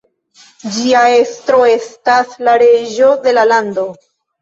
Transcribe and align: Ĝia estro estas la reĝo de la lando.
Ĝia 0.77 1.03
estro 1.17 1.61
estas 1.75 2.35
la 2.49 2.59
reĝo 2.65 3.15
de 3.29 3.39
la 3.41 3.49
lando. 3.55 3.91